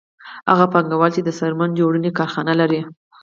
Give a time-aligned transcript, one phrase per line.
[0.51, 2.81] هغه پانګوال چې د څرمن جوړونې کارخانه لري